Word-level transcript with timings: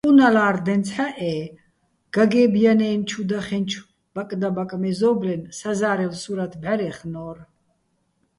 ფჰ̦უ 0.03 0.09
ყუნალა́რ 0.09 0.55
დენცჰ̦ა́ჸ-ე 0.65 1.33
გაგე́ბ 2.15 2.53
ჲანა́ჲნო̆ 2.61 3.07
ჩუ 3.09 3.21
დახენჩო̆ 3.29 3.89
ბაკდაბაკ 4.13 4.71
მეზო́ბლენ 4.81 5.41
საზა́რელ 5.57 6.13
სურათ 6.21 6.53
ბჵარჲეხნო́რ. 6.61 7.37